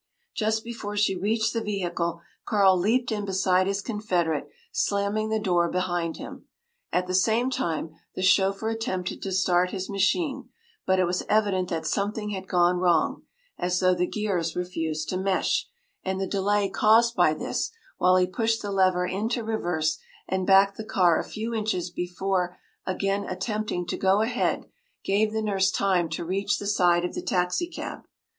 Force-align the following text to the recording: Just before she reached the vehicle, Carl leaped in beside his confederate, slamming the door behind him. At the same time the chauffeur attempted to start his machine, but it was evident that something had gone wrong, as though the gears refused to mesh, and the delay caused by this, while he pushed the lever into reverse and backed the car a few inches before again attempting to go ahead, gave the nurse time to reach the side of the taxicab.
Just 0.33 0.63
before 0.63 0.97
she 0.97 1.15
reached 1.15 1.53
the 1.53 1.61
vehicle, 1.61 2.21
Carl 2.43 2.75
leaped 2.75 3.11
in 3.11 3.23
beside 3.23 3.67
his 3.67 3.83
confederate, 3.83 4.49
slamming 4.71 5.29
the 5.29 5.37
door 5.37 5.69
behind 5.69 6.17
him. 6.17 6.47
At 6.91 7.05
the 7.05 7.13
same 7.13 7.51
time 7.51 7.91
the 8.15 8.23
chauffeur 8.23 8.69
attempted 8.69 9.21
to 9.21 9.31
start 9.31 9.69
his 9.69 9.91
machine, 9.91 10.49
but 10.87 10.97
it 10.97 11.03
was 11.03 11.21
evident 11.29 11.69
that 11.69 11.85
something 11.85 12.31
had 12.31 12.47
gone 12.47 12.77
wrong, 12.79 13.25
as 13.59 13.79
though 13.79 13.93
the 13.93 14.07
gears 14.07 14.55
refused 14.55 15.07
to 15.09 15.17
mesh, 15.17 15.67
and 16.01 16.19
the 16.19 16.25
delay 16.25 16.67
caused 16.67 17.15
by 17.15 17.35
this, 17.35 17.69
while 17.99 18.15
he 18.15 18.25
pushed 18.25 18.63
the 18.63 18.71
lever 18.71 19.05
into 19.05 19.43
reverse 19.43 19.99
and 20.27 20.47
backed 20.47 20.77
the 20.77 20.83
car 20.83 21.19
a 21.19 21.23
few 21.23 21.53
inches 21.53 21.91
before 21.91 22.57
again 22.87 23.23
attempting 23.25 23.85
to 23.85 23.97
go 23.97 24.21
ahead, 24.21 24.65
gave 25.03 25.31
the 25.31 25.43
nurse 25.43 25.69
time 25.69 26.09
to 26.09 26.25
reach 26.25 26.57
the 26.57 26.65
side 26.65 27.05
of 27.05 27.13
the 27.13 27.21
taxicab. 27.21 28.05